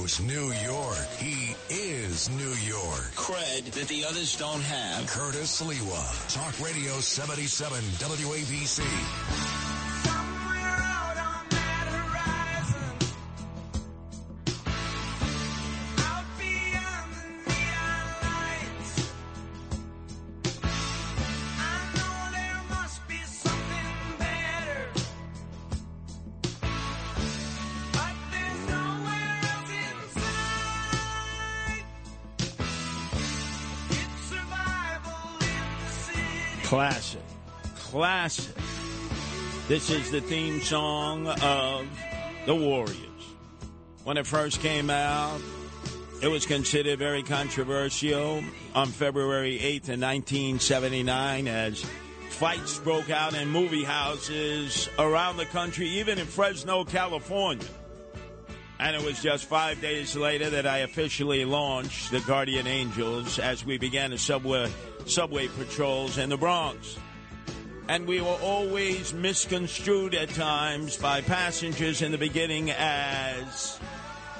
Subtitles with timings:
[0.00, 1.08] knows New York.
[1.18, 3.12] He is New York.
[3.14, 5.06] Cred that the others don't have.
[5.06, 6.32] Curtis Sliwa.
[6.32, 9.49] Talk Radio 77 WABC.
[39.70, 41.86] This is the theme song of
[42.44, 42.96] the Warriors.
[44.02, 45.40] When it first came out,
[46.20, 48.42] it was considered very controversial
[48.74, 51.86] on February 8th in 1979 as
[52.30, 57.68] fights broke out in movie houses around the country, even in Fresno, California.
[58.80, 63.64] And it was just five days later that I officially launched the Guardian Angels as
[63.64, 64.68] we began the subway,
[65.06, 66.98] subway patrols in the Bronx.
[67.90, 73.80] And we were always misconstrued at times by passengers in the beginning as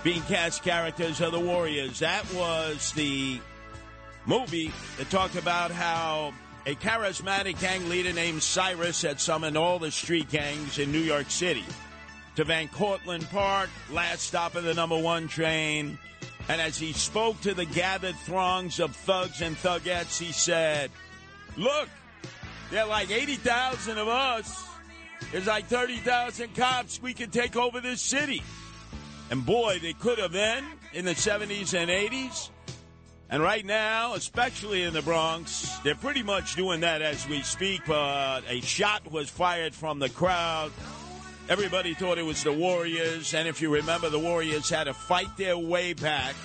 [0.04, 1.98] being cast characters of the Warriors.
[1.98, 3.40] That was the
[4.24, 6.32] movie that talked about how
[6.64, 11.28] a charismatic gang leader named Cyrus had summoned all the street gangs in New York
[11.28, 11.64] City
[12.36, 15.98] to Van Cortlandt Park, last stop of the number one train.
[16.48, 20.92] And as he spoke to the gathered throngs of thugs and thugettes, he said,
[21.56, 21.88] Look,
[22.70, 24.64] there are like 80,000 of us.
[25.32, 27.02] There's like 30,000 cops.
[27.02, 28.42] We can take over this city.
[29.30, 32.50] And boy, they could have then in the 70s and 80s.
[33.28, 37.82] And right now, especially in the Bronx, they're pretty much doing that as we speak.
[37.86, 40.72] But a shot was fired from the crowd.
[41.48, 45.36] Everybody thought it was the Warriors, and if you remember, the Warriors had to fight
[45.36, 46.36] their way back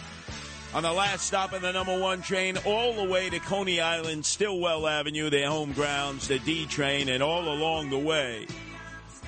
[0.73, 4.25] on the last stop of the number one train all the way to Coney Island,
[4.25, 8.47] Stillwell Avenue, their home grounds, the D train, and all along the way.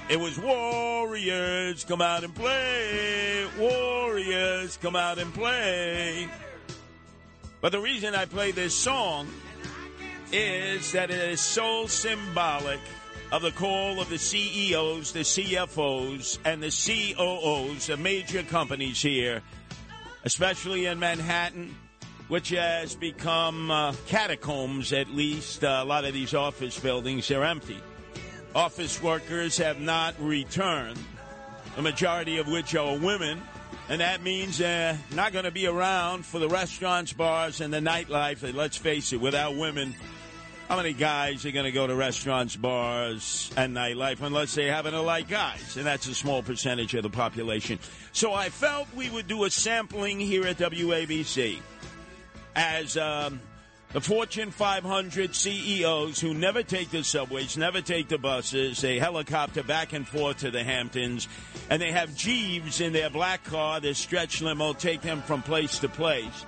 [0.10, 3.46] It was Warriors, come out and play.
[3.58, 6.30] Warriors, come out and play.
[7.60, 9.28] But the reason I play this song
[10.32, 12.80] is that it is so symbolic
[13.32, 19.42] of the call of the CEOs, the CFOs, and the COOs of major companies here,
[20.28, 21.74] especially in Manhattan,
[22.28, 25.64] which has become uh, catacombs, at least.
[25.64, 27.78] Uh, a lot of these office buildings are empty.
[28.54, 31.00] Office workers have not returned,
[31.78, 33.42] the majority of which are women.
[33.88, 37.80] And that means they're not going to be around for the restaurants, bars, and the
[37.80, 38.44] nightlife.
[38.44, 39.96] And let's face it, without women,
[40.68, 44.92] how many guys are going to go to restaurants, bars, and nightlife unless they happen
[44.92, 45.78] to like guys?
[45.78, 47.80] And that's a small percentage of the population.
[48.12, 51.60] So I felt we would do a sampling here at WABC
[52.56, 53.40] as um,
[53.94, 59.64] the Fortune 500 CEOs who never take the subways, never take the buses, they helicopter
[59.64, 61.30] back and forth to the Hamptons,
[61.70, 65.80] and they have Jeeves in their black car, their stretch limo, take them from place
[65.80, 66.46] to place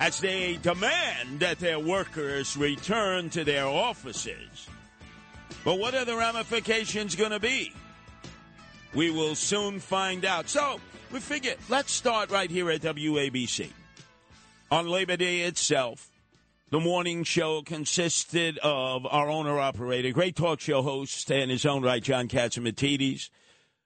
[0.00, 4.68] as they demand that their workers return to their offices.
[5.64, 7.72] But what are the ramifications going to be?
[8.94, 10.48] We will soon find out.
[10.48, 13.70] So we figured let's start right here at WABC.
[14.70, 16.10] On Labor Day itself,
[16.70, 21.82] the morning show consisted of our owner operator, great talk show host and his own
[21.82, 23.30] right, John Catsimatidis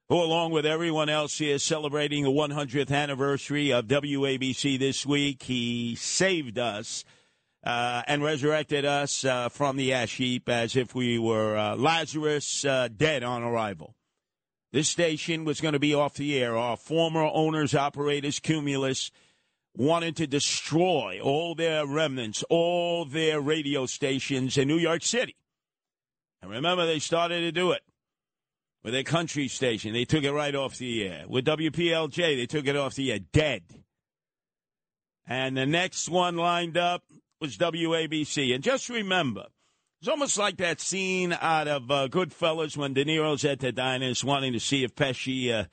[0.09, 5.43] who, along with everyone else here, celebrating the 100th anniversary of WABC this week.
[5.43, 7.05] He saved us
[7.63, 12.65] uh, and resurrected us uh, from the ash heap as if we were uh, Lazarus
[12.65, 13.95] uh, dead on arrival.
[14.73, 16.57] This station was going to be off the air.
[16.57, 19.11] Our former owners, operators, Cumulus,
[19.75, 25.37] wanted to destroy all their remnants, all their radio stations in New York City.
[26.41, 27.83] And remember, they started to do it
[28.83, 29.93] with a country station.
[29.93, 31.25] They took it right off the air.
[31.28, 33.62] With WPLJ, they took it off the air dead.
[35.26, 37.03] And the next one lined up
[37.41, 38.55] was WABC.
[38.55, 39.47] And just remember,
[40.00, 44.25] it's almost like that scene out of uh, Goodfellas when De Niro's at the diners
[44.25, 45.64] wanting to see if Pesci uh,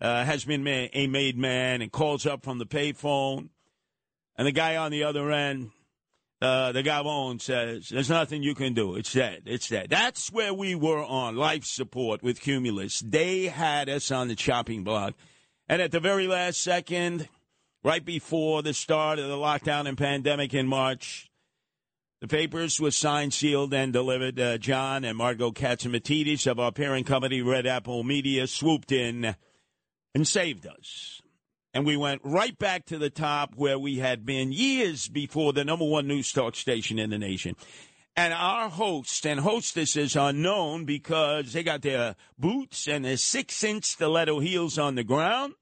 [0.00, 3.50] uh, has been ma- a made man and calls up from the payphone.
[4.38, 5.70] And the guy on the other end
[6.42, 8.94] uh, the Gabon says, there's nothing you can do.
[8.96, 9.42] It's dead.
[9.46, 9.88] It's dead.
[9.88, 13.00] That's where we were on life support with Cumulus.
[13.00, 15.14] They had us on the chopping block.
[15.68, 17.28] And at the very last second,
[17.82, 21.30] right before the start of the lockdown and pandemic in March,
[22.20, 24.38] the papers were signed, sealed, and delivered.
[24.38, 29.36] Uh, John and Margot Catsimatidis of our parent company, Red Apple Media, swooped in
[30.14, 31.20] and saved us.
[31.76, 35.62] And we went right back to the top where we had been years before the
[35.62, 37.54] number one news talk station in the nation.
[38.16, 43.62] And our hosts and hostesses are known because they got their boots and their six
[43.62, 45.52] inch stiletto heels on the ground.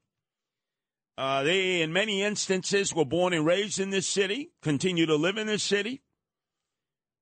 [1.17, 5.35] Uh, they, in many instances, were born and raised in this city, continue to live
[5.35, 6.01] in this city.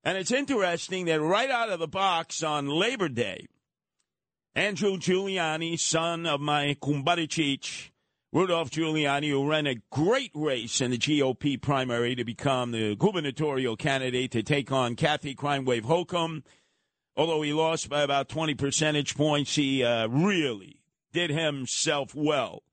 [0.03, 3.47] And it's interesting that right out of the box on Labor Day,
[4.53, 7.89] Andrew Giuliani, son of my Kumbaricic,
[8.33, 13.75] Rudolph Giuliani, who ran a great race in the GOP primary to become the gubernatorial
[13.75, 16.41] candidate to take on Kathy Crime Wave Hochul.
[17.15, 20.81] Although he lost by about 20 percentage points, he uh, really
[21.11, 22.63] did himself well.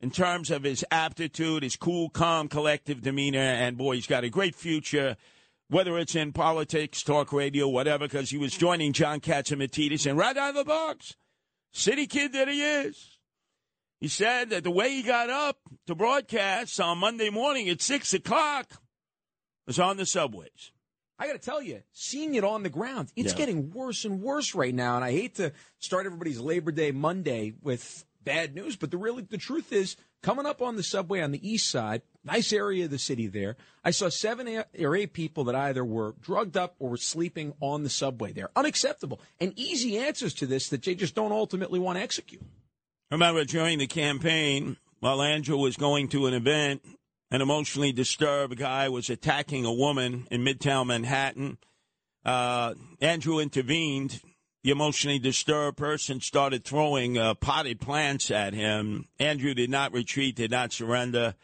[0.00, 4.30] In terms of his aptitude, his cool, calm, collective demeanor, and boy, he's got a
[4.30, 5.18] great future,
[5.68, 10.38] whether it's in politics, talk radio, whatever, because he was joining John Catsimatidis, and right
[10.38, 11.16] out of the box,
[11.70, 13.11] city kid that he is,
[14.02, 18.12] he said that the way he got up to broadcast on Monday morning at 6
[18.14, 18.68] o'clock
[19.64, 20.72] was on the subways.
[21.20, 23.38] I got to tell you, seeing it on the ground, it's Yeah.
[23.38, 24.96] getting worse and worse right now.
[24.96, 29.22] And I hate to start everybody's Labor Day Monday with bad news, but the really
[29.22, 32.90] the truth is, coming up on the subway on the east side, nice area of
[32.90, 36.90] the city there, I saw seven or eight people that either were drugged up or
[36.90, 38.50] were sleeping on the subway there.
[38.56, 39.20] Unacceptable.
[39.38, 42.42] And easy answers to this that they just don't ultimately want to execute.
[43.12, 46.82] Remember during the campaign, while Andrew was going to an event,
[47.30, 51.58] an emotionally disturbed guy was attacking a woman in Midtown Manhattan.
[52.24, 52.72] Uh,
[53.02, 54.22] Andrew intervened.
[54.64, 59.08] The emotionally disturbed person started throwing uh, potted plants at him.
[59.18, 61.34] Andrew did not retreat, did not surrender,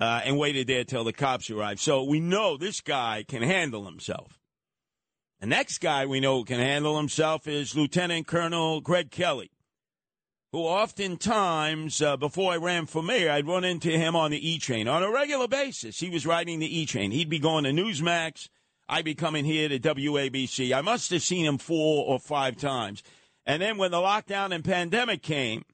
[0.00, 1.80] uh, and waited there till the cops arrived.
[1.80, 4.40] So we know this guy can handle himself.
[5.40, 9.50] The next guy we know can handle himself is Lieutenant Colonel Greg Kelly
[10.54, 14.60] who oftentimes, uh, before I ran for mayor, I'd run into him on the E
[14.60, 15.98] train on a regular basis.
[15.98, 17.10] He was riding the E train.
[17.10, 18.48] He'd be going to Newsmax.
[18.88, 20.72] I'd be coming here to WABC.
[20.72, 23.02] I must have seen him four or five times.
[23.44, 25.64] And then when the lockdown and pandemic came,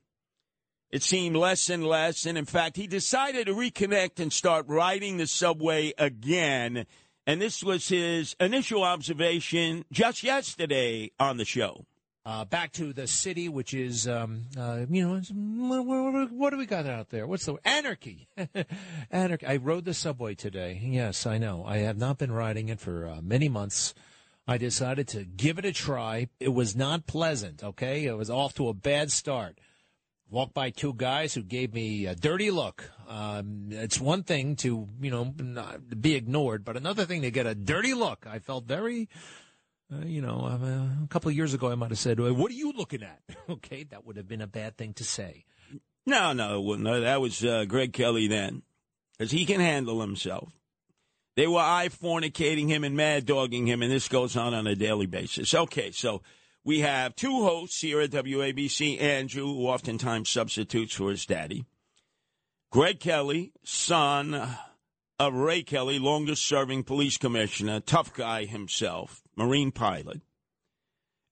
[0.90, 2.24] it seemed less and less.
[2.24, 6.86] And in fact, he decided to reconnect and start riding the subway again.
[7.26, 11.84] And this was his initial observation just yesterday on the show.
[12.26, 15.20] Uh, back to the city, which is, um, uh, you know,
[16.30, 17.26] what, do we got out there?
[17.26, 18.28] What's the anarchy?
[19.10, 19.46] anarchy.
[19.46, 20.80] I rode the subway today.
[20.82, 21.64] Yes, I know.
[21.66, 23.94] I have not been riding it for uh, many months.
[24.46, 26.28] I decided to give it a try.
[26.38, 27.62] It was not pleasant.
[27.62, 29.58] Okay, it was off to a bad start.
[30.28, 32.90] Walked by two guys who gave me a dirty look.
[33.08, 37.54] Um, it's one thing to, you know, be ignored, but another thing to get a
[37.54, 38.26] dirty look.
[38.28, 39.08] I felt very
[39.92, 42.50] uh, you know, uh, a couple of years ago, I might have said, "Uh, "What
[42.50, 43.20] are you looking at?"
[43.50, 45.44] okay, that would have been a bad thing to say.
[46.06, 46.74] No, no.
[46.76, 48.62] No, That was uh, Greg Kelly then,
[49.12, 50.52] because he can handle himself.
[51.36, 54.74] They were eye fornicating him and mad dogging him, and this goes on on a
[54.74, 55.54] daily basis.
[55.54, 56.22] Okay, so
[56.64, 61.64] we have two hosts here at WABC Andrew, who oftentimes substitutes for his daddy,
[62.70, 64.34] Greg Kelly, son
[65.18, 70.20] of Ray Kelly, longest serving police commissioner, tough guy himself, Marine pilot.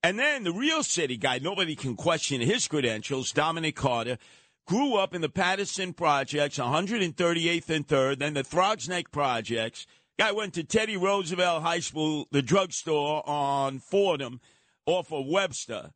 [0.01, 4.17] And then the real city guy, nobody can question his credentials, Dominic Carter,
[4.65, 9.85] grew up in the Patterson Projects, 138th and 3rd, then the Throgs Neck Projects.
[10.17, 14.41] Guy went to Teddy Roosevelt High School, the drugstore on Fordham
[14.87, 15.91] off of Webster.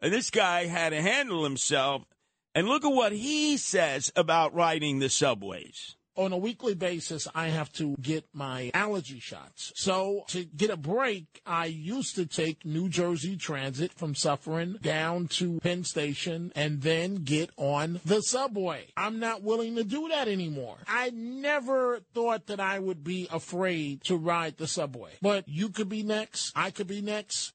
[0.00, 2.02] And this guy had to handle himself.
[2.56, 5.96] And look at what he says about riding the subways.
[6.14, 9.72] On a weekly basis, I have to get my allergy shots.
[9.76, 15.28] So to get a break, I used to take New Jersey Transit from Suffern down
[15.28, 18.88] to Penn Station and then get on the subway.
[18.94, 20.76] I'm not willing to do that anymore.
[20.86, 25.12] I never thought that I would be afraid to ride the subway.
[25.22, 26.52] But you could be next.
[26.54, 27.54] I could be next.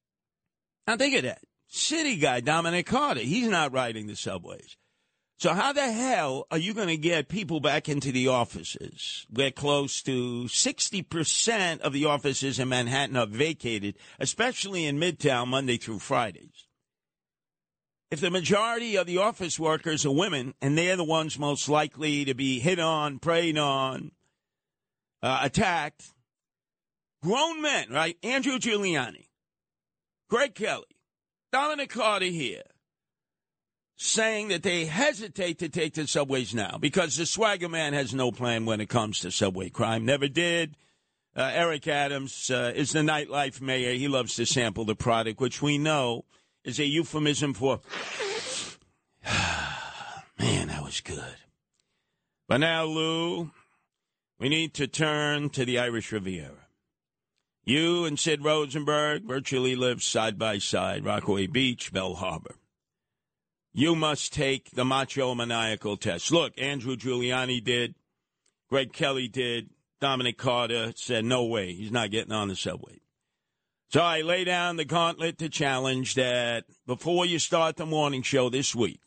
[0.88, 1.42] Now think of that.
[1.68, 4.78] City guy Dominic Carter, he's not riding the subways.
[5.40, 9.52] So how the hell are you going to get people back into the offices We're
[9.52, 16.00] close to 60% of the offices in Manhattan are vacated, especially in Midtown Monday through
[16.00, 16.66] Fridays?
[18.10, 22.26] If the majority of the office workers are women and they're the ones most likely
[22.26, 24.12] to be hit on, preyed on,
[25.22, 26.14] uh, attacked,
[27.22, 28.18] grown men, right?
[28.24, 29.28] Andrew Giuliani,
[30.30, 30.86] Greg Kelly,
[31.52, 32.64] Dominic Carter here,
[33.98, 38.32] saying that they hesitate to take the subways now because the swagger man has no
[38.32, 40.06] plan when it comes to subway crime.
[40.06, 40.76] Never did.
[41.36, 43.94] Uh, Eric Adams uh, is the nightlife mayor.
[43.94, 46.26] He loves to sample the product, which we know
[46.64, 47.82] is a euphemism for.
[50.40, 51.36] Man, that was good.
[52.48, 53.52] But now, Lou,
[54.40, 56.68] we need to turn to the Irish Riviera.
[57.66, 62.56] You and Sid Rosenberg virtually live side by side, Rockaway Beach, Belle Harbor.
[63.78, 66.32] You must take the macho maniacal test.
[66.32, 67.94] Look, Andrew Giuliani did,
[68.72, 69.70] Greg Kelly did,
[70.02, 73.02] Dominic Carter said, no way, he's not getting on the subway.
[73.90, 78.50] So I lay down the gauntlet to challenge that before you start the morning show
[78.50, 79.00] this week,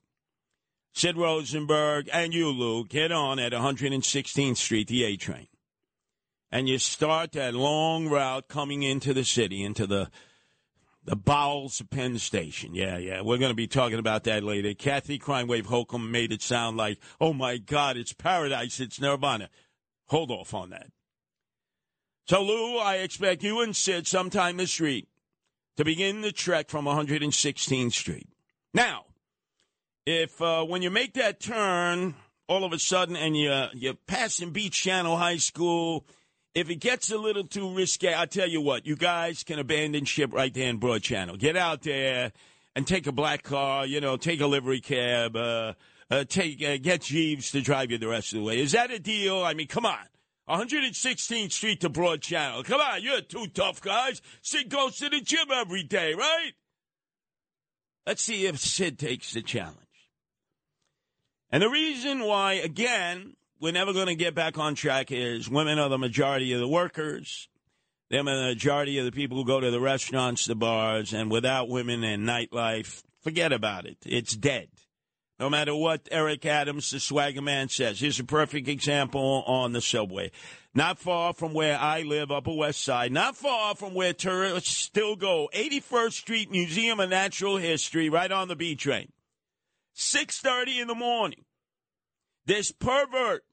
[0.95, 5.49] Sid Rosenberg and you, Lou, get on at 116th Street, the A train
[6.53, 10.11] and you start that long route coming into the city, into the
[11.11, 12.73] the bowels of Penn Station.
[12.73, 13.21] Yeah, yeah.
[13.21, 14.75] We're going to be talking about that later.
[14.75, 19.49] Kathy Crime Wave Hochul made it sound like, oh my God, it's paradise, it's nirvana.
[20.07, 20.87] Hold off on that.
[22.29, 25.09] So, Lou, I expect you and Sid sometime this week
[25.77, 28.29] to begin the trek from 116th Street.
[28.73, 29.07] Now,
[30.07, 32.15] if uh, when you make that turn,
[32.49, 36.07] all of a sudden, and you, you're passing Beach Channel High School,
[36.55, 40.05] if it gets a little too risky, I'll tell you what, you guys can abandon
[40.05, 41.37] ship right there in Broad Channel.
[41.37, 42.33] Get out there
[42.75, 45.75] and take a black car, you know, take a livery cab, uh,
[46.11, 48.61] uh, take uh, get Jeeves to drive you the rest of the way.
[48.61, 49.43] Is that a deal?
[49.43, 49.99] I mean, come on.
[50.49, 52.65] 116th Street to Broad Channel.
[52.65, 54.21] Come on, you're two tough guys.
[54.43, 56.53] Sid goes to the gym every day, right?
[58.05, 59.77] Let's see if Sid takes the challenge.
[61.53, 65.79] And the reason why, again, we're never going to get back on track is women
[65.79, 67.49] are the majority of the workers.
[68.09, 71.69] They're the majority of the people who go to the restaurants, the bars, and without
[71.69, 73.99] women and nightlife, forget about it.
[74.05, 74.69] It's dead.
[75.39, 78.01] No matter what Eric Adams, the swagger man, says.
[78.01, 80.33] Here's a perfect example on the subway.
[80.75, 85.17] Not far from where I live, Upper West Side, not far from where tourists still
[85.17, 85.49] go.
[85.55, 89.13] 81st Street Museum of Natural History, right on the B train.
[89.97, 91.45] 6.30 in the morning.
[92.47, 93.45] This pervert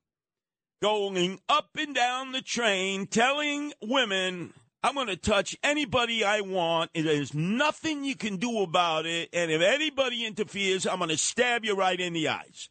[0.82, 4.54] going up and down the train telling women,
[4.84, 6.92] I'm going to touch anybody I want.
[6.94, 9.30] and There's nothing you can do about it.
[9.34, 12.70] And if anybody interferes, I'm going to stab you right in the eyes.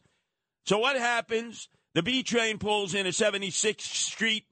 [0.65, 1.69] So what happens?
[1.93, 4.45] The B train pulls in at 76th Street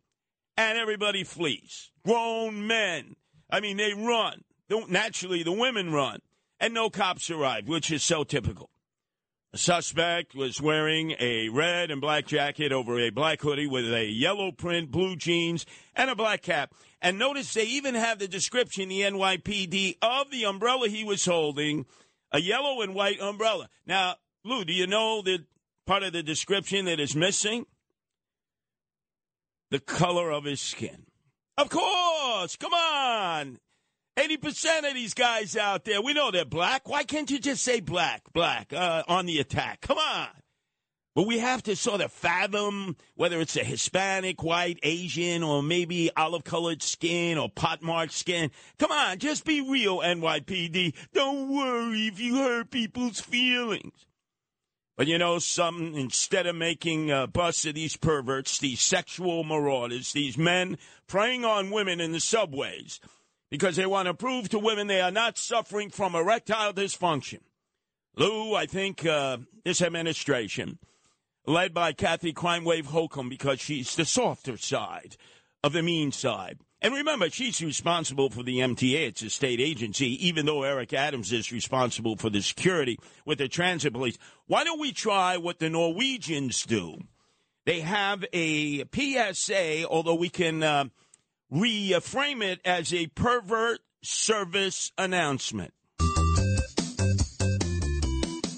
[0.58, 1.92] and everybody flees.
[2.06, 3.16] Grown men.
[3.50, 4.44] I mean, they run.
[4.90, 6.20] Naturally, the women run.
[6.60, 8.70] And no cops arrive, which is so typical.
[9.56, 14.04] The suspect was wearing a red and black jacket over a black hoodie with a
[14.04, 16.74] yellow print, blue jeans, and a black cap.
[17.02, 21.86] And notice they even have the description, the NYPD, of the umbrella he was holding,
[22.34, 23.70] a yellow and white umbrella.
[23.88, 25.46] Now, Lou, do you know the
[25.86, 27.66] part of the description that is missing?
[29.72, 31.06] The color of his skin.
[31.58, 33.60] Of course, come on.
[34.17, 36.88] 80% of these guys out there, we know they're black.
[36.88, 39.81] Why can't you just say black, black uh, on the attack?
[39.81, 40.27] Come on.
[41.15, 46.12] But we have to sort of fathom whether it's a Hispanic, white, Asian, or maybe
[46.15, 48.51] olive colored skin or pockmarked skin.
[48.79, 50.93] Come on, just be real, NYPD.
[51.13, 54.05] Don't worry if you hurt people's feelings.
[54.98, 55.95] But you know something?
[55.95, 61.72] Instead of making a bust of these perverts, these sexual marauders, these men preying on
[61.72, 63.00] women in the subways,
[63.56, 67.40] because they want to prove to women they are not suffering from erectile dysfunction.
[68.18, 70.78] Lou, I think uh, this administration,
[71.48, 75.16] led by Kathy Crime Wave Hochul, because she's the softer side
[75.64, 76.60] of the mean side.
[76.82, 79.08] And remember, she's responsible for the MTA.
[79.08, 83.48] It's a state agency, even though Eric Adams is responsible for the security with the
[83.48, 84.18] transit police.
[84.48, 86.98] Why don't we try what the Norwegians do?
[87.66, 90.62] They have a PSA, although we can.
[90.62, 90.86] Uh,
[91.56, 95.74] reframe uh, it as a pervert service announcement.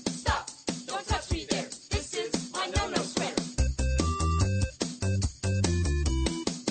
[0.09, 0.49] Stop!
[0.87, 1.67] Don't touch me there.
[1.91, 3.01] This is my no-no.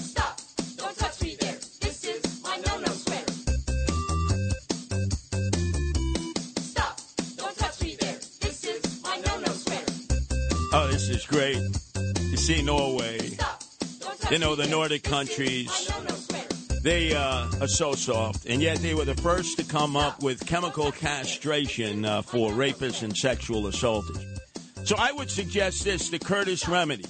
[0.03, 0.41] Stop!
[0.77, 1.59] Don't touch me there.
[1.81, 2.93] This is my no-no.
[6.61, 7.01] Stop!
[7.37, 8.19] Don't touch me there.
[8.41, 9.53] This is my no-no.
[10.73, 11.63] Oh, this is great.
[12.19, 13.63] You see, Norway, Stop!
[14.31, 14.67] You know, the.
[14.67, 15.89] Nordic countries.
[16.87, 20.47] They uh, are so soft, and yet they were the first to come up with
[20.47, 24.25] chemical castration uh, for rapists and sexual assaulters.
[24.85, 27.07] So I would suggest this the Curtis remedy.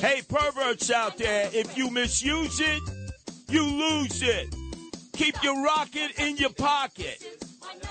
[0.00, 2.82] Hey, perverts out there, if you misuse it,
[3.48, 4.52] you lose it.
[5.12, 7.24] Keep your rocket in your pocket.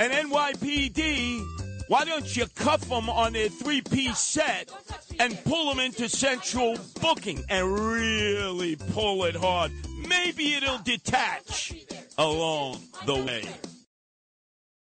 [0.02, 1.57] And NYPD,
[1.88, 4.72] why don't you cuff them on their three piece set
[5.20, 9.72] and pull them into central booking and really pull it hard?
[10.08, 11.74] Maybe it'll detach
[12.18, 13.44] along the way.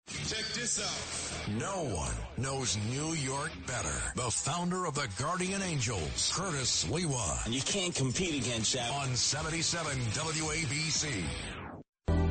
[0.07, 1.23] Check this out.
[1.59, 4.13] No one knows New York better.
[4.15, 7.45] The founder of the Guardian Angels, Curtis Sliwa.
[7.45, 8.89] And you can't compete against that.
[8.91, 11.23] On 77 WABC.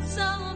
[0.06, 0.51] Someone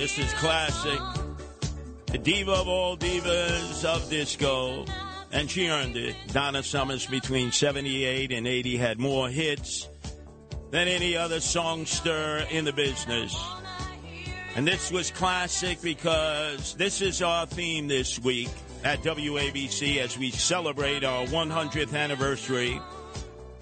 [0.00, 0.98] this is classic.
[2.06, 4.86] The diva of all divas of disco.
[5.30, 6.16] And she earned it.
[6.32, 9.90] Donna Summers between 78 and 80 had more hits
[10.70, 13.38] than any other songster in the business.
[14.56, 18.48] And this was classic because this is our theme this week
[18.82, 22.80] at WABC as we celebrate our 100th anniversary.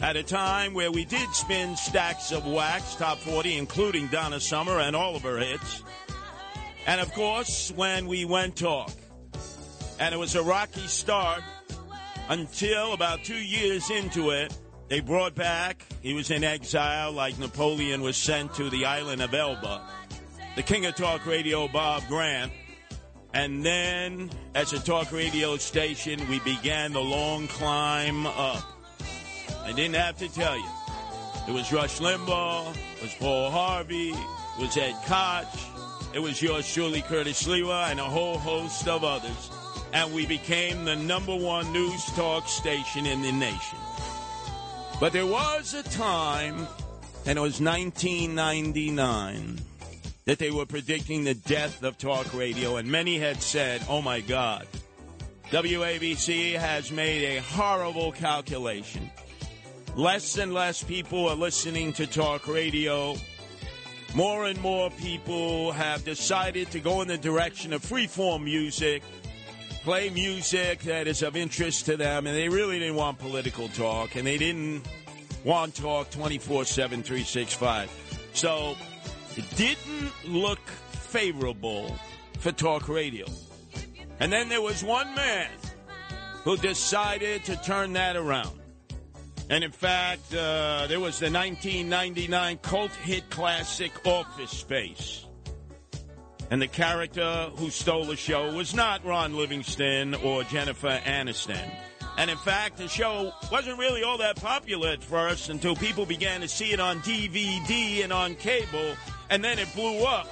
[0.00, 4.78] At a time where we did spin stacks of wax, top 40, including Donna Summer
[4.78, 5.83] and all of her hits.
[6.88, 8.90] And of course, when we went talk.
[10.00, 11.42] And it was a rocky start
[12.30, 14.57] until about two years into it,
[14.88, 19.35] they brought back, he was in exile like Napoleon was sent to the island of
[19.35, 19.83] Elba,
[20.57, 22.53] the king of talk radio, Bob Grant.
[23.35, 28.64] And then, as a talk radio station, we began the long climb up.
[29.62, 30.70] I didn't have to tell you.
[31.48, 35.67] It was Rush Limbaugh, it was Paul Harvey, it was Ed Koch,
[36.14, 39.51] it was yours truly, Curtis Sliwa, and a whole host of others.
[39.92, 43.79] And we became the number one news talk station in the nation.
[45.01, 46.66] But there was a time,
[47.27, 49.61] and it was 1999,
[50.25, 54.21] that they were predicting the death of talk radio, and many had said, oh my
[54.21, 54.66] God,
[55.51, 59.11] WABC has made a horrible calculation.
[59.97, 63.16] Less and less people are listening to talk radio.
[64.14, 69.03] More and more people have decided to go in the direction of freeform music,
[69.83, 74.16] play music that is of interest to them, and they really didn't want political talk,
[74.16, 74.83] and they didn't
[75.44, 77.90] want talk 24 7, 365.
[78.33, 78.77] So
[79.37, 81.97] it didn't look favorable
[82.38, 83.27] for talk radio.
[84.21, 85.51] And then there was one man
[86.44, 88.58] who decided to turn that around.
[89.50, 95.24] And in fact, uh, there was the 1999 cult hit classic Office Space.
[96.50, 101.70] And the character who stole the show was not Ron Livingston or Jennifer Aniston.
[102.18, 106.40] And in fact, the show wasn't really all that popular at first until people began
[106.40, 108.96] to see it on DVD and on cable,
[109.30, 110.28] and then it blew up.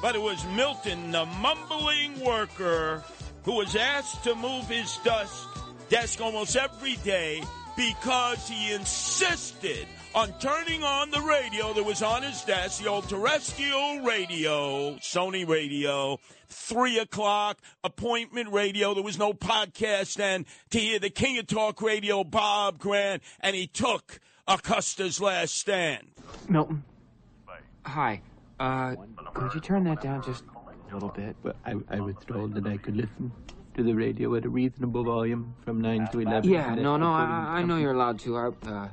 [0.00, 3.02] But it was Milton, the mumbling worker,
[3.42, 5.46] who was asked to move his dust
[5.88, 7.42] desk almost every day
[7.78, 13.08] because he insisted on turning on the radio that was on his desk, the old
[13.08, 18.94] terrestrial radio, Sony radio, three o'clock appointment radio.
[18.94, 23.54] There was no podcast then to hear the king of talk radio, Bob Grant, and
[23.54, 26.08] he took Acosta's last stand.
[26.48, 26.82] Milton.
[27.86, 28.20] Hi.
[28.58, 28.96] Uh,
[29.34, 30.42] could you turn that down just
[30.90, 31.36] a little bit?
[31.44, 33.30] But I, I was told that I could listen
[33.78, 36.50] to the radio at a reasonable volume from 9 to 11.
[36.50, 38.36] Yeah, no, no, I, I know you're allowed to.
[38.36, 38.88] I, uh,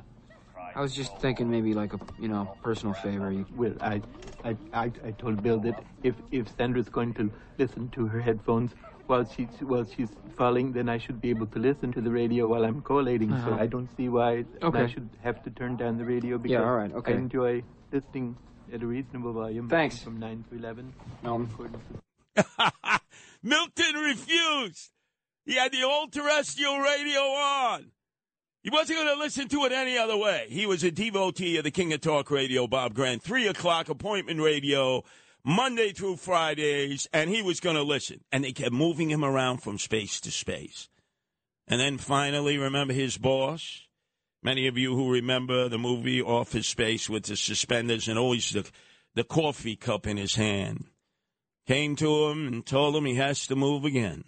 [0.76, 3.32] I was just thinking maybe like a, you know, personal favor.
[3.32, 4.00] You, Well, I,
[4.44, 8.70] I, I, I told Bill that if, if Sandra's going to listen to her headphones
[9.08, 12.46] while she's while she's falling, then I should be able to listen to the radio
[12.46, 13.30] while I'm collating.
[13.30, 13.56] So Uh-huh.
[13.58, 16.76] I don't see why I should have to turn down the radio because Yeah, all
[16.76, 17.14] right, okay.
[17.14, 18.36] I enjoy listening
[18.72, 19.68] at a reasonable volume.
[19.68, 19.98] Thanks.
[19.98, 20.92] From 9 to 11.
[21.24, 21.74] Milton.
[23.46, 24.90] Milton refused.
[25.44, 27.92] He had the old terrestrial radio on.
[28.64, 30.46] He wasn't going to listen to it any other way.
[30.48, 34.40] He was a devotee of the King of Talk Radio, Bob Grant, three o'clock appointment
[34.40, 35.04] radio,
[35.44, 38.24] Monday through Fridays, and he was going to listen.
[38.32, 40.88] And they kept moving him around from space to space.
[41.68, 43.86] And then finally, remember his boss?
[44.42, 48.68] Many of you who remember the movie Office Space with the suspenders and always the,
[49.14, 50.86] the coffee cup in his hand,
[51.66, 54.24] came to him and told him he has to move again.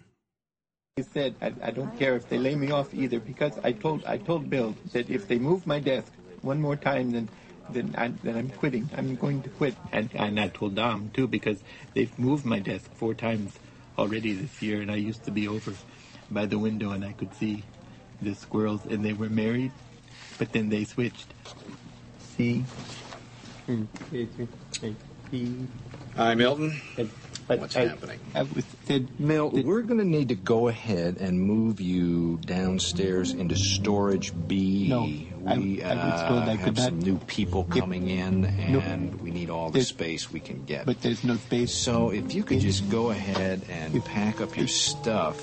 [0.97, 4.03] He said, I, I don't care if they lay me off either because I told
[4.05, 7.29] I told Bill that if they move my desk one more time, then
[7.71, 8.89] then, I, then I'm quitting.
[8.95, 9.75] I'm going to quit.
[9.91, 11.59] And, and I told Dom too because
[11.93, 13.53] they've moved my desk four times
[13.97, 15.73] already this year, and I used to be over
[16.31, 17.63] by the window and I could see
[18.21, 19.71] the squirrels, and they were married,
[20.37, 21.33] but then they switched.
[22.35, 22.65] See?
[23.65, 23.85] Hmm.
[26.17, 26.81] I'm Milton.
[27.49, 28.19] But What's I- happening?
[28.35, 33.31] I was said Milton, we're going to need to go ahead and move you downstairs
[33.33, 34.87] into storage B.
[34.87, 35.01] No,
[35.55, 37.79] we I- I was told uh, I have could some not- new people Yep.
[37.81, 38.79] coming in, No.
[38.81, 40.85] and we need all the space we can get.
[40.85, 41.73] but there's no space.
[41.73, 45.41] so if you could just go ahead and pack up your stuff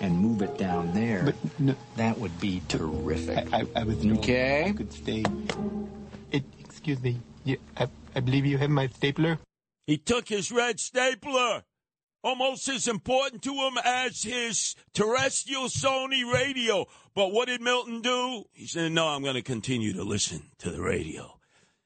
[0.00, 3.52] and move it down there, But no, that would be terrific.
[3.52, 4.66] I, I, I was told Okay.
[4.68, 5.24] I could stay.
[6.30, 7.18] It, excuse me.
[7.44, 9.40] You, I, I believe you have my stapler.
[9.88, 11.64] He took his red stapler,
[12.22, 16.84] almost as important to him as his terrestrial Sony radio.
[17.14, 18.44] But what did Milton do?
[18.52, 21.38] He said, No, I'm going to continue to listen to the radio.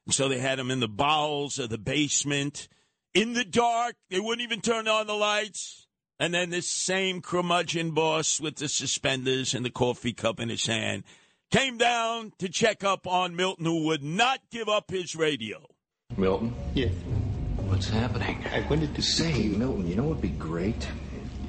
[0.04, 2.66] And so they had him in the bowels of the basement,
[3.14, 3.94] in the dark.
[4.10, 5.86] They wouldn't even turn on the lights.
[6.18, 10.66] And then this same curmudgeon boss with the suspenders and the coffee cup in his
[10.66, 11.04] hand
[11.52, 15.64] came down to check up on Milton, who would not give up his radio.
[16.16, 16.90] Milton, Yes.
[17.72, 18.38] What's happening?
[18.52, 20.86] I wanted to Say, Milton, you know what would be great?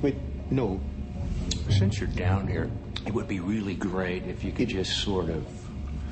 [0.01, 0.15] Wait,
[0.49, 0.79] no.
[1.69, 2.71] Since you're down here,
[3.05, 5.45] it would be really great if you could just sort of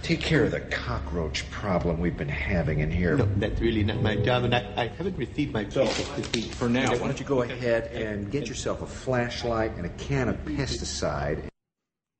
[0.01, 3.15] take care of the cockroach problem we've been having in here.
[3.15, 6.55] No, that's really not my job, and I, I haven't received my paycheck.
[6.55, 10.27] For now, why don't you go ahead and get yourself a flashlight and a can
[10.27, 11.47] of pesticide?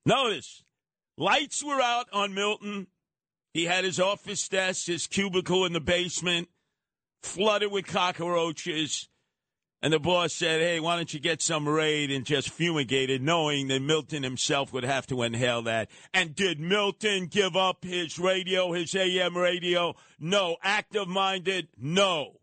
[0.05, 0.63] Notice,
[1.17, 2.87] lights were out on Milton.
[3.53, 6.47] He had his office desk, his cubicle in the basement,
[7.21, 9.07] flooded with cockroaches.
[9.83, 13.21] And the boss said, Hey, why don't you get some raid and just fumigate it,
[13.21, 15.89] knowing that Milton himself would have to inhale that.
[16.13, 19.95] And did Milton give up his radio, his AM radio?
[20.19, 20.57] No.
[20.61, 21.67] Active minded?
[21.77, 22.41] No.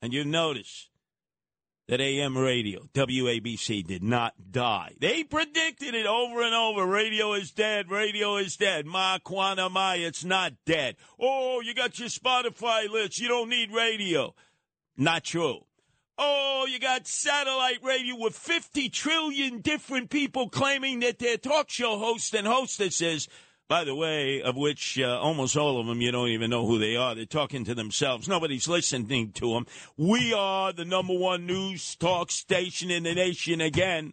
[0.00, 0.90] And you notice
[1.86, 4.94] that AM radio, WABC, did not die.
[5.00, 6.86] They predicted it over and over.
[6.86, 7.90] Radio is dead.
[7.90, 8.86] Radio is dead.
[8.86, 10.96] Ma quana mai, it's not dead.
[11.20, 13.20] Oh, you got your Spotify list.
[13.20, 14.34] You don't need radio.
[14.96, 15.60] Not true.
[16.16, 21.98] Oh, you got satellite radio with 50 trillion different people claiming that they're talk show
[21.98, 23.28] hosts and hostesses.
[23.66, 26.78] By the way, of which uh, almost all of them you don't even know who
[26.78, 27.14] they are.
[27.14, 28.28] They're talking to themselves.
[28.28, 29.66] Nobody's listening to them.
[29.96, 34.12] We are the number one news talk station in the nation again.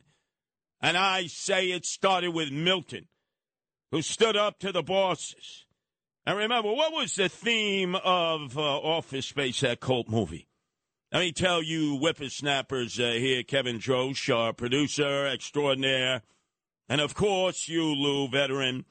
[0.82, 3.08] And I say it started with Milton,
[3.92, 5.66] who stood up to the bosses.
[6.26, 10.48] And remember, what was the theme of uh, Office Space, that cult movie?
[11.12, 16.22] Let me tell you, whippersnappers uh, here, Kevin Drosh, our producer extraordinaire,
[16.88, 18.86] and of course, you, Lou, veteran.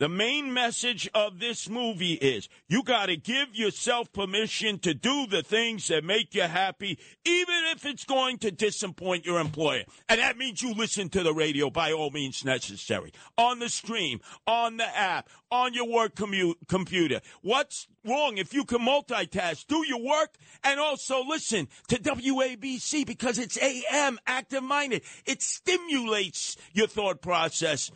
[0.00, 5.26] The main message of this movie is you got to give yourself permission to do
[5.26, 9.84] the things that make you happy, even if it's going to disappoint your employer.
[10.08, 13.12] And that means you listen to the radio by all means necessary.
[13.36, 17.20] On the stream, on the app, on your work computer.
[17.42, 19.66] What's wrong if you can multitask?
[19.66, 20.34] Do your work
[20.64, 25.02] and also listen to WABC because it's AM, active minded.
[25.26, 27.90] It stimulates your thought process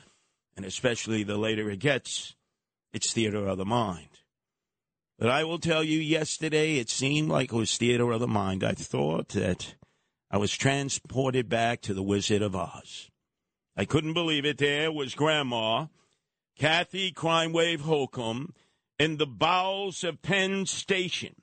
[0.56, 2.34] and especially the later it gets,
[2.92, 4.08] it's theater of the mind.
[5.18, 8.64] But I will tell you, yesterday it seemed like it was theater of the mind.
[8.64, 9.74] I thought that
[10.30, 13.10] I was transported back to the Wizard of Oz.
[13.76, 14.58] I couldn't believe it.
[14.58, 15.86] There was Grandma,
[16.58, 18.50] Kathy Crime Wave Hochul,
[18.98, 21.34] in the bowels of Penn Station.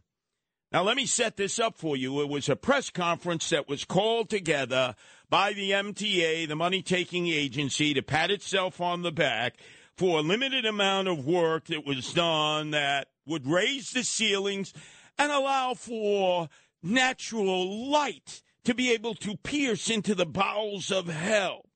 [0.71, 2.21] Now, let me set this up for you.
[2.21, 4.95] It was a press conference that was called together
[5.31, 9.55] by the MTA, the money taking agency, to pat itself on the back
[9.95, 14.73] for a limited amount of work that was done that would raise the ceilings
[15.17, 16.49] and allow for
[16.83, 21.69] natural light to be able to pierce into the bowels of hell.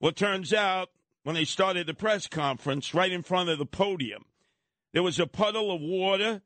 [0.00, 0.90] Well, turns out
[1.22, 4.24] when they started the press conference, right in front of the podium,
[4.92, 6.42] there was a puddle of water,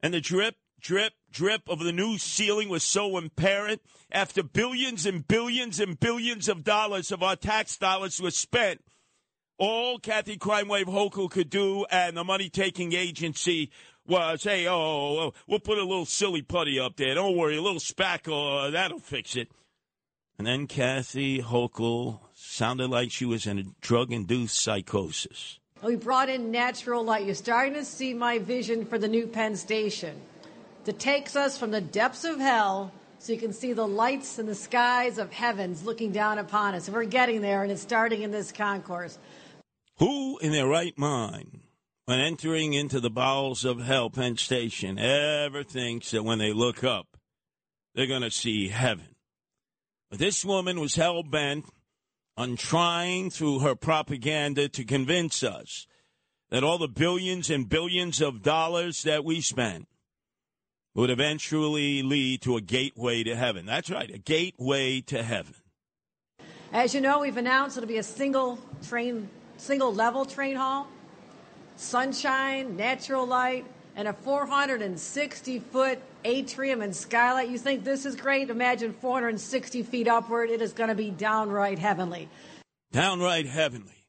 [0.00, 0.54] and the drip,
[0.86, 6.48] drip, drip of the new ceiling was so apparent after billions and billions and billions
[6.48, 8.80] of dollars of our tax dollars were spent.
[9.58, 13.72] All Kathy Crime Wave Hochul could do and the money taking agency
[14.06, 17.16] was, hey, oh, oh, we'll put a little silly putty up there.
[17.16, 19.48] Don't worry, a little spackle, uh, that'll fix it.
[20.38, 25.58] And then Kathy Hochul sounded like she was in a drug induced psychosis.
[25.82, 27.26] We brought in natural light.
[27.26, 30.20] You're starting to see my vision for the new Penn Station
[30.86, 34.48] that takes us from the depths of hell so you can see the lights and
[34.48, 36.88] the skies of heavens looking down upon us.
[36.88, 39.18] We're getting there, and it's starting in this concourse.
[39.98, 41.60] Who in their right mind,
[42.04, 46.84] when entering into the bowels of hell, Penn Station, ever thinks that when they look
[46.84, 47.16] up,
[47.94, 49.16] they're going to see heaven?
[50.10, 51.64] But this woman was hell bent
[52.36, 55.88] on trying through her propaganda to convince us
[56.50, 59.88] that all the billions and billions of dollars that we spent
[60.96, 63.66] would eventually lead to a gateway to heaven.
[63.66, 65.54] That's right, a gateway to heaven.
[66.72, 69.28] As you know, we've announced it'll be a single train,
[69.58, 70.88] single level train hall,
[71.76, 77.50] sunshine, natural light, and a 460 foot atrium and skylight.
[77.50, 78.48] You think this is great?
[78.48, 80.48] Imagine 460 feet upward.
[80.48, 82.30] It is going to be downright heavenly.
[82.90, 84.06] Downright heavenly.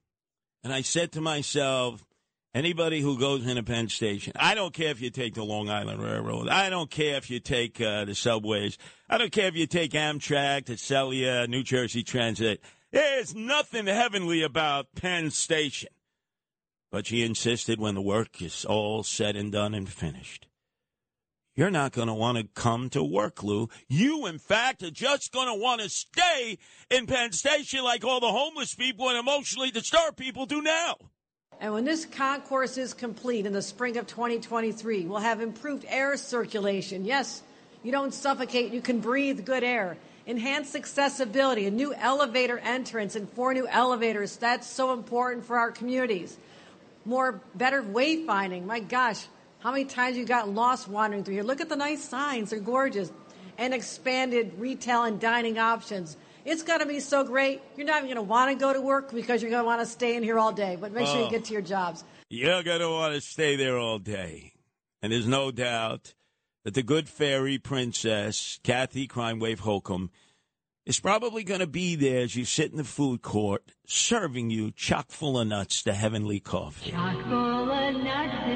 [0.64, 2.07] And I said to myself,
[2.54, 6.02] anybody who goes into Penn Station, I don't care if you take the Long Island
[6.02, 8.78] Railroad, I don't care if you take uh, the subways,
[9.10, 10.70] I don't care if you take Amtrak
[11.14, 12.62] you New Jersey Transit.
[12.92, 15.90] There's nothing heavenly about Penn Station.
[16.90, 20.48] But she insisted when the work is all said and done and finished.
[21.58, 23.68] You're not going to want to come to work, Lou.
[23.90, 26.60] You, in fact, are just going to want to stay
[26.92, 30.98] in Penn Station like all the homeless people and emotionally disturbed people do now.
[31.60, 36.16] And when this concourse is complete in the spring of 2023, we'll have improved air
[36.18, 37.04] circulation.
[37.04, 37.42] Yes,
[37.84, 39.98] you don't suffocate, you can breathe good air.
[40.26, 44.36] Enhanced accessibility, a new elevator entrance, and four new elevators.
[44.36, 46.38] That's so important for our communities
[47.08, 48.66] more better wayfinding.
[48.66, 49.26] My gosh,
[49.60, 51.44] how many times you got lost wandering through here?
[51.44, 53.12] Look at the nice signs; they're gorgeous,
[53.58, 56.18] and expanded retail and dining options.
[56.48, 57.62] It's going to be so great.
[57.76, 59.82] You're not even going to want to go to work because you're going to want
[59.82, 60.78] to stay in here all day.
[60.80, 61.26] But make sure Oh.
[61.26, 62.06] you get to your jobs.
[62.30, 64.54] You're going to want to stay there all day.
[65.02, 66.14] And there's no doubt
[66.64, 70.10] that the good fairy princess, Kathy Crime Wave Hochul,
[70.86, 74.72] is probably going to be there as you sit in the food court, serving you
[74.72, 76.92] chock full of nuts to heavenly coffee.
[76.92, 78.47] Chock full of nuts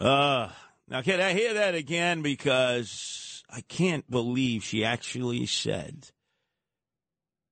[0.00, 0.48] Uh,
[0.88, 2.22] now, can I hear that again?
[2.22, 6.10] Because I can't believe she actually said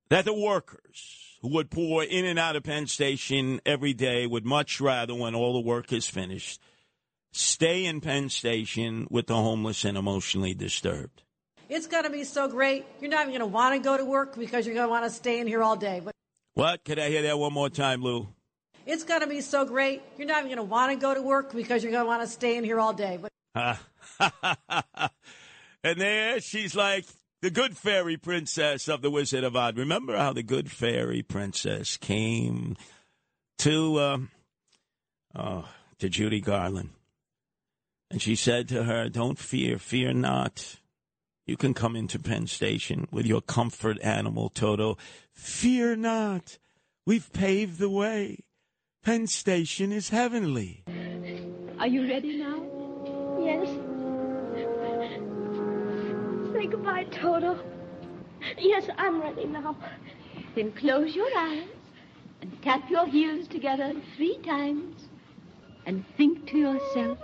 [0.08, 4.44] that the workers who would pour in and out of Penn Station every day would
[4.44, 6.60] much rather, when all the work is finished,
[7.32, 11.22] stay in Penn Station with the homeless and emotionally disturbed.
[11.68, 12.84] It's going to be so great.
[13.00, 15.04] You're not even going to want to go to work because you're going to want
[15.04, 16.00] to stay in here all day.
[16.04, 16.14] But
[16.54, 16.84] What?
[16.84, 18.28] Could I hear that one more time, Lou?
[18.86, 20.02] It's going to be so great.
[20.16, 22.22] You're not even going to want to go to work because you're going to want
[22.22, 23.18] to stay in here all day.
[25.84, 27.06] And there she's like
[27.40, 29.74] the good fairy princess of the Wizard of Oz.
[29.76, 32.76] Remember how the good fairy princess came
[33.58, 34.30] to um,
[35.34, 35.68] oh,
[35.98, 36.90] to Judy Garland,
[38.12, 40.76] and she said to her, "Don't fear, fear not.
[41.44, 44.96] You can come into Penn Station with your comfort animal, Toto.
[45.32, 46.58] Fear not.
[47.04, 48.38] We've paved the way.
[49.04, 50.84] Penn Station is heavenly."
[51.80, 52.62] Are you ready now?
[53.40, 53.66] Yes.
[56.52, 57.58] Say goodbye, Toto.
[58.58, 59.74] Yes, I'm ready now.
[60.54, 61.66] Then close your eyes
[62.40, 65.08] and tap your heels together three times
[65.84, 67.18] and think to yourself,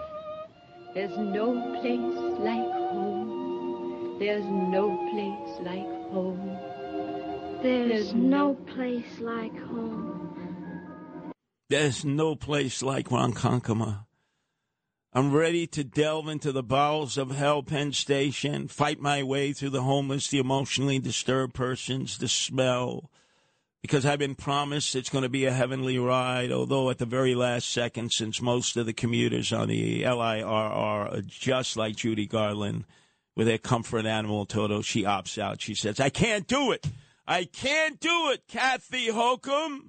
[0.95, 4.17] there's no place like home.
[4.19, 6.59] There's no place like home.
[7.63, 10.18] There's no place like home.
[11.71, 14.07] There's no place like Ronkonkoma.
[15.13, 19.71] I'm ready to delve into the bowels of hell, Penn Station, fight my way through
[19.71, 23.11] the homeless, the emotionally disturbed persons, the smell,
[23.83, 27.35] because I've been promised it's going to be a heavenly ride, although at the very
[27.35, 32.87] last second, since most of the commuters on the LIRR are just like Judy Garland
[33.37, 35.61] with their comfort animal Toto, she opts out.
[35.61, 36.87] She says, I can't do it.
[37.27, 39.81] I can't do it, Kathy Hochul.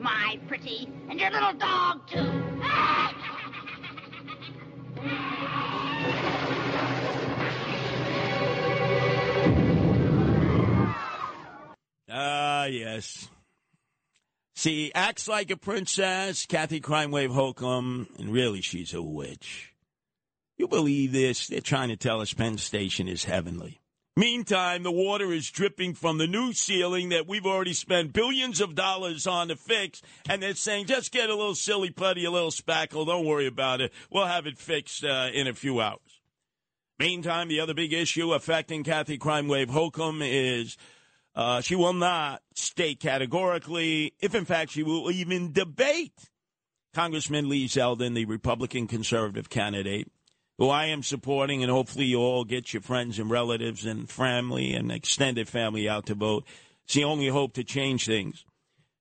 [0.00, 2.42] My pretty, and your little dog, too.
[12.12, 13.28] Ah, yes.
[14.56, 19.74] See, acts like a princess, Kathy Crime Wave Hochul, and really she's a witch.
[20.58, 21.46] You believe this?
[21.46, 23.80] They're trying to tell us Penn Station is heavenly.
[24.16, 28.74] Meantime, the water is dripping from the new ceiling that we've already spent billions of
[28.74, 32.50] dollars on to fix, and they're saying, just get a little silly putty, a little
[32.50, 33.92] spackle, don't worry about it.
[34.10, 36.20] We'll have it fixed uh, in a few hours.
[36.98, 40.76] Meantime, the other big issue affecting Kathy Crime Wave Hochul is
[41.34, 46.30] uh, she will not state categorically if, in fact, she will even debate
[46.92, 50.10] Congressman Lee Zeldin, the Republican conservative candidate,
[50.60, 54.74] who I am supporting, and hopefully you all get your friends and relatives and family
[54.74, 56.44] and extended family out to vote.
[56.84, 58.44] It's the only hope to change things.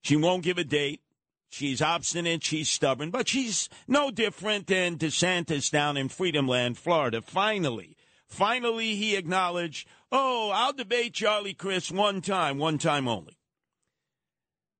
[0.02, 1.02] She won't give a date.
[1.50, 7.22] She's obstinate, she's stubborn, but she's no different than DeSantis down in Freedom Land, Florida.
[7.22, 13.38] Finally, finally, he acknowledged, oh, I'll debate Charlie Crist one time, one time only.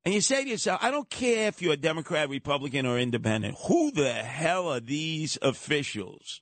[0.06, 3.58] And you say to yourself, I don't care if you're a Democrat, Republican, or independent.
[3.68, 6.42] Who the hell are these officials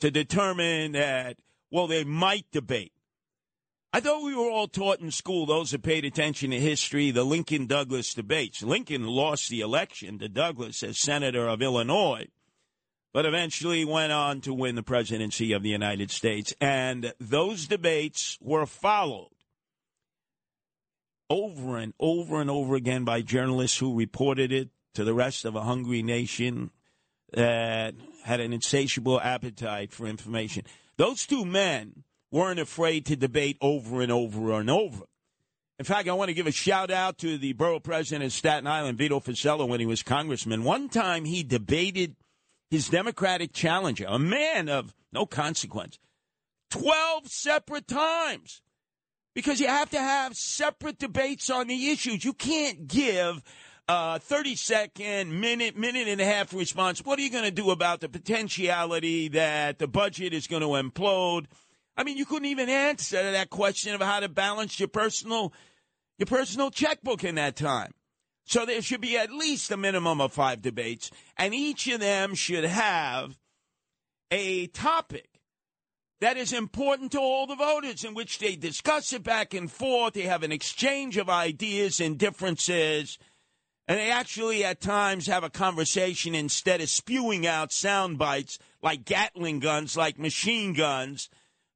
[0.00, 1.38] to determine that,
[1.70, 2.92] well, they might debate?
[3.92, 7.24] I thought we were all taught in school, those who paid attention to history, the
[7.24, 8.62] Lincoln Douglas debates.
[8.62, 12.26] Lincoln lost the election to Douglas as Senator of Illinois,
[13.14, 16.52] but eventually went on to win the presidency of the United States.
[16.60, 19.30] And those debates were followed
[21.30, 25.56] over and over and over again by journalists who reported it to the rest of
[25.56, 26.70] a hungry nation
[27.32, 27.94] that
[28.26, 30.64] had an insatiable appetite for information.
[30.96, 35.04] Those two men weren't afraid to debate over and over and over.
[35.78, 38.66] In fact, I want to give a shout out to the borough president of Staten
[38.66, 40.64] Island, Vito Fossella, when he was congressman.
[40.64, 42.16] One time he debated
[42.68, 45.98] his Democratic challenger, a man of no consequence,
[46.70, 48.60] 12 separate times
[49.36, 52.24] because you have to have separate debates on the issues.
[52.24, 53.40] You can't give
[53.88, 57.04] Uh, a 30 second, minute, minute and a half response.
[57.04, 60.68] What are you going to do about the potentiality that the budget is going to
[60.68, 61.46] implode?
[61.96, 65.52] I mean, you couldn't even answer that question of how to balance your personal
[66.18, 67.92] your personal checkbook in that time.
[68.44, 72.34] So there should be at least a minimum of five debates, and each of them
[72.34, 73.38] should have
[74.30, 75.28] a topic
[76.20, 80.14] that is important to all the voters in which they discuss it back and forth.
[80.14, 83.18] They have an exchange of ideas and differences.
[83.88, 89.04] And they actually, at times, have a conversation instead of spewing out sound bites like
[89.04, 91.28] Gatling guns, like machine guns,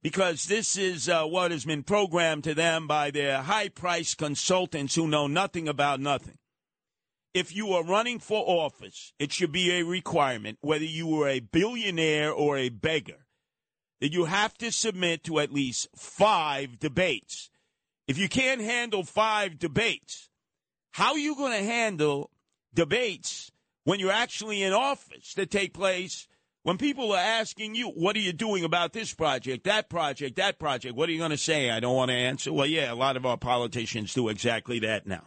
[0.02, 4.94] because this is uh, what has been programmed to them by their high priced consultants
[4.94, 6.38] who know nothing about nothing.
[7.32, 11.38] If you are running for office, it should be a requirement, whether you are a
[11.38, 13.26] billionaire or a beggar,
[14.00, 17.50] that you have to submit to at least five debates.
[18.08, 20.29] If you can't handle five debates,
[20.92, 22.30] how are you going to handle
[22.74, 23.50] debates
[23.84, 26.26] when you're actually in office that take place
[26.62, 30.58] when people are asking you, what are you doing about this project, that project, that
[30.58, 30.94] project?
[30.94, 31.70] What are you going to say?
[31.70, 32.52] I don't want to answer.
[32.52, 35.26] Well, yeah, a lot of our politicians do exactly that now.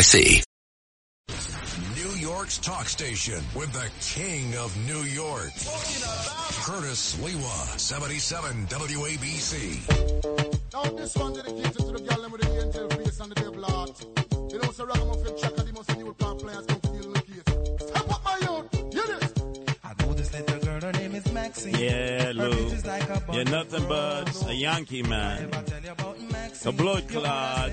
[0.00, 0.42] NYC.
[1.94, 5.52] New York's talk station with the king of New York.
[6.64, 10.72] Curtis Sliwa, 77 WABC.
[10.72, 14.02] Now this one dedicated to the girl with the angel face and the devil heart.
[14.50, 17.42] You know, so ragamuffin checker, the most new car players come feel the case.
[17.86, 19.32] Step up my youth, hear this.
[19.84, 21.74] I know this little girl, her name is Maxine.
[21.74, 22.70] Yeah, Lou.
[23.34, 25.50] You're nothing but a Yankee man.
[26.66, 27.70] A blood clot.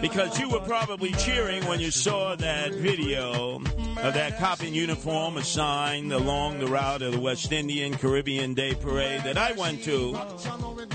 [0.00, 5.38] Because you were probably cheering when you saw that video of that cop in uniform
[5.38, 10.14] assigned along the route of the West Indian Caribbean Day Parade that I went to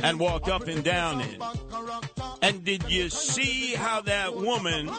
[0.04, 1.42] and walked up and down in.
[2.44, 4.92] And did you see how that woman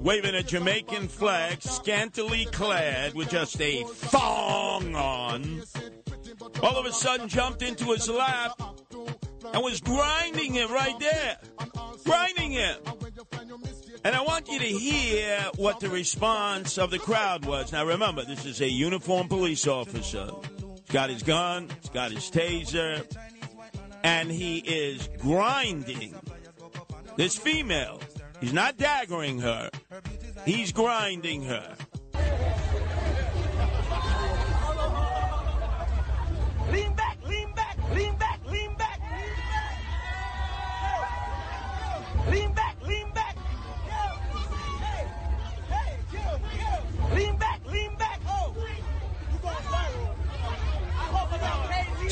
[0.00, 5.62] waving a Jamaican flag, scantily clad with just a thong on,
[6.62, 8.71] all of a sudden jumped into his lap
[9.52, 11.38] and was grinding it right there.
[12.04, 12.88] Grinding it.
[14.04, 17.72] And I want you to hear what the response of the crowd was.
[17.72, 20.30] Now remember, this is a uniformed police officer.
[20.58, 23.06] He's got his gun, he's got his taser,
[24.02, 26.14] and he is grinding
[27.16, 28.00] this female.
[28.40, 29.70] He's not daggering her.
[30.44, 31.76] He's grinding her.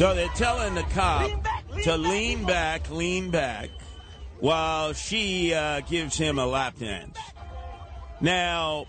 [0.01, 1.31] So they're telling the cop
[1.83, 3.69] to lean back, lean back,
[4.39, 7.19] while she uh, gives him a lap dance.
[8.19, 8.87] Now,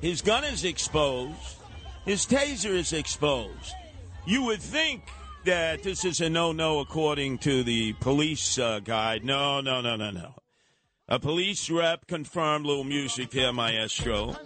[0.00, 1.56] his gun is exposed,
[2.04, 3.74] his taser is exposed.
[4.24, 5.02] You would think
[5.46, 9.24] that this is a no no according to the police uh, guide.
[9.24, 10.36] No, no, no, no, no.
[11.08, 14.36] A police rep confirmed, little music there, maestro.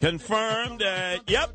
[0.00, 1.50] Confirmed that, yep,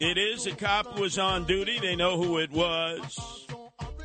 [0.00, 1.78] it is a cop was on duty.
[1.80, 3.46] They know who it was.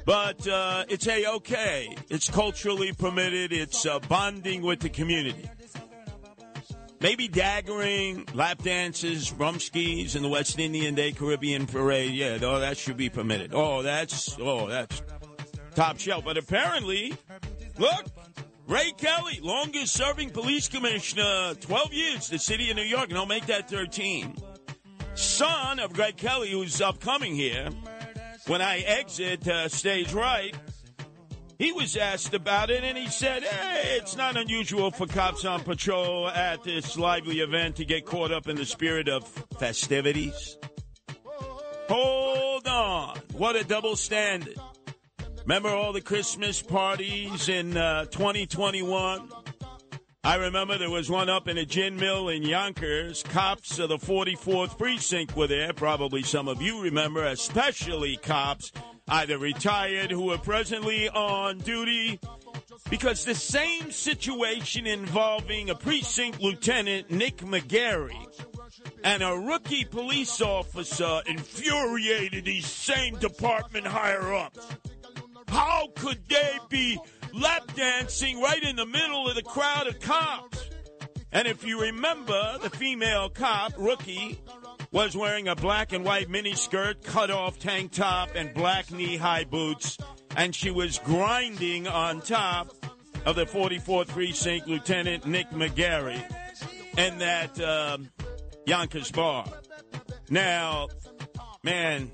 [0.06, 1.96] But uh, it's a okay.
[2.10, 3.54] It's culturally permitted.
[3.54, 5.50] It's uh, bonding with the community.
[7.02, 12.12] Maybe daggering, lap dances, rumskis in the West Indian Day Caribbean Parade.
[12.12, 13.54] Yeah, that should be permitted.
[13.54, 15.02] Oh, that's oh, that's
[15.76, 16.26] top shelf.
[16.26, 17.16] But apparently,
[17.78, 18.06] look,
[18.68, 23.26] Ray Kelly, longest serving police commissioner, 12 years, the city of New York, and I'll
[23.26, 24.36] make that 13.
[25.20, 27.70] Son of Greg Kelly, who's upcoming here,
[28.48, 30.56] when I exit uh, stage right,
[31.58, 35.62] he was asked about it and he said, hey, it's not unusual for cops on
[35.62, 39.28] patrol at this lively event to get caught up in the spirit of
[39.60, 40.58] festivities.
[41.90, 43.18] Hold on.
[43.34, 44.56] What a double standard.
[45.42, 49.30] Remember all the Christmas parties in uh, 2021?
[50.24, 53.24] I remember there was one up in a gin mill in Yonkers.
[53.24, 55.72] Cops of the 44th precinct were there.
[55.72, 58.72] Probably some of you remember, especially cops
[59.08, 62.20] either retired who are presently on duty
[62.90, 68.28] because the same situation involving a precinct lieutenant, Nick McGarry,
[69.04, 74.68] and a rookie police officer infuriated these same department higher ups.
[75.48, 77.00] How could they be
[77.34, 80.70] lap dancing right in the middle of the crowd of cops?
[81.32, 84.40] And if you remember, the female cop, rookie,
[84.92, 89.44] was wearing a black and white miniskirt, cut off tank top, and black knee high
[89.44, 89.98] boots,
[90.36, 92.74] and she was grinding on top
[93.26, 96.20] of the 44th Precinct Lieutenant Nick McGarry
[96.98, 98.10] in that um,
[98.66, 99.46] Yonkers bar.
[100.30, 100.88] Now,
[101.64, 102.10] man,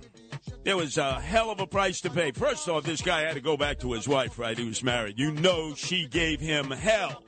[0.65, 2.31] there was a hell of a price to pay.
[2.31, 4.57] First off, this guy had to go back to his wife, right?
[4.57, 5.17] He was married.
[5.17, 7.23] You know she gave him hell.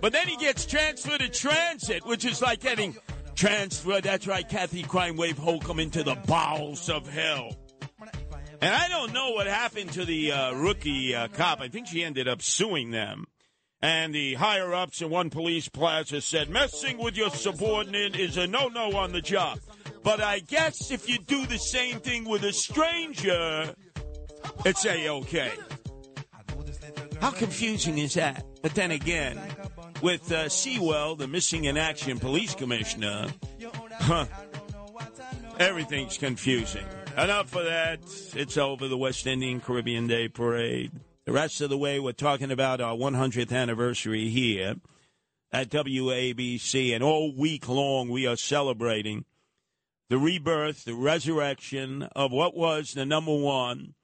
[0.00, 2.96] But then he gets transferred to transit, which is like getting
[3.34, 4.04] transferred.
[4.04, 7.56] That's right, Kathy Crime Wave Hochul into the bowels of hell.
[8.60, 11.60] And I don't know what happened to the uh, rookie uh, cop.
[11.60, 13.26] I think she ended up suing them.
[13.84, 18.46] And the higher ups in one police plaza said messing with your subordinate is a
[18.46, 19.58] no no on the job.
[20.02, 23.74] But I guess if you do the same thing with a stranger,
[24.64, 25.52] it's a okay.
[27.20, 28.46] How confusing is that?
[28.62, 29.38] But then again,
[30.00, 33.26] with uh, Sewell, the missing in action police commissioner,
[34.00, 34.24] huh,
[35.58, 36.86] everything's confusing.
[37.18, 38.00] Enough of that.
[38.34, 40.90] It's over the West Indian Caribbean Day Parade.
[41.26, 44.74] The rest of the way, we're talking about our 100th anniversary here
[45.50, 49.24] at WABC, and all week long we are celebrating
[50.10, 53.94] the rebirth, the resurrection of what was the number one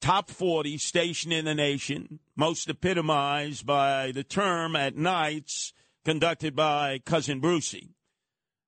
[0.00, 5.72] top 40 station in the nation, most epitomized by the term at nights
[6.04, 7.88] conducted by Cousin Brucie.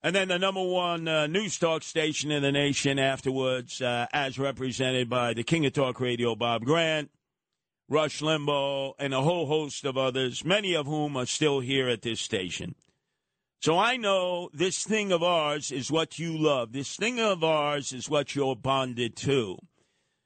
[0.03, 4.37] And then the number one uh, news talk station in the nation afterwards, uh, as
[4.37, 7.09] represented by the King of Talk Radio, Bob Grant,
[7.93, 12.01] Rush Limbaugh, and a whole host of others, many of whom are still here at
[12.01, 12.75] this station.
[13.61, 16.73] So I know this thing of ours is what you love.
[16.73, 19.59] This thing of ours is what you're bonded to.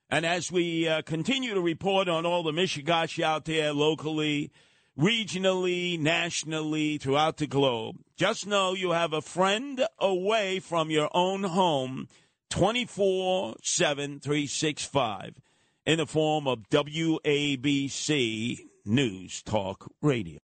[0.08, 4.52] And as we uh, continue to report on all the Mishigashi out there locally,
[4.96, 11.42] regionally, nationally, throughout the globe, just know you have a friend away from your own
[11.42, 12.06] home
[12.50, 15.40] 24 7 365
[15.86, 20.34] in the form of WABC News Talk Radio.